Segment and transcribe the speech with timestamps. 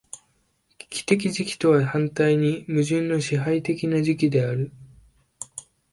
[0.79, 4.71] 危機的時期とは反対に矛盾の支配的な時期である。